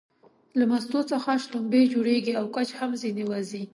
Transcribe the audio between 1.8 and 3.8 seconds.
جوړيږي او کوچ هم ځنې وځي